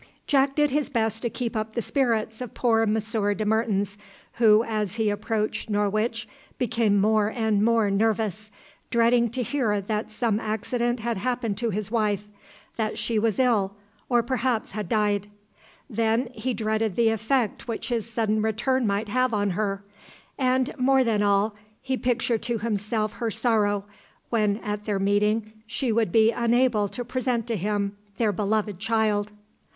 Jack 0.25 0.55
did 0.55 0.71
his 0.71 0.89
best 0.89 1.21
to 1.21 1.29
keep 1.29 1.55
up 1.55 1.75
the 1.75 1.81
spirits 1.83 2.41
of 2.41 2.55
poor 2.55 2.87
Monsieur 2.87 3.35
de 3.35 3.45
Mertens, 3.45 3.99
who 4.39 4.63
as 4.63 4.95
he 4.95 5.11
approached 5.11 5.69
Norwich 5.69 6.27
became 6.57 6.99
more 6.99 7.27
and 7.27 7.63
more 7.63 7.91
nervous, 7.91 8.49
dreading 8.89 9.29
to 9.29 9.43
hear 9.43 9.79
that 9.79 10.09
some 10.09 10.39
accident 10.39 11.01
had 11.01 11.19
happened 11.19 11.55
to 11.59 11.69
his 11.69 11.91
wife 11.91 12.27
that 12.77 12.97
she 12.97 13.19
was 13.19 13.37
ill, 13.37 13.75
or 14.09 14.23
perhaps 14.23 14.71
had 14.71 14.89
died. 14.89 15.27
Then 15.87 16.29
he 16.33 16.55
dreaded 16.55 16.95
the 16.95 17.09
effect 17.09 17.67
which 17.67 17.89
his 17.89 18.09
sudden 18.09 18.41
return 18.41 18.87
might 18.87 19.07
have 19.07 19.35
on 19.35 19.51
her; 19.51 19.83
and 20.35 20.73
more 20.79 21.03
than 21.03 21.21
all 21.21 21.53
he 21.79 21.95
pictured 21.95 22.41
to 22.41 22.57
himself 22.57 23.13
her 23.13 23.29
sorrow, 23.29 23.85
when 24.31 24.57
at 24.63 24.85
their 24.85 24.97
meeting 24.97 25.53
she 25.67 25.91
would 25.91 26.11
be 26.11 26.31
unable 26.31 26.87
to 26.87 27.05
present 27.05 27.45
to 27.45 27.55
him 27.55 27.95
their 28.17 28.31
beloved 28.31 28.79
child. 28.79 29.31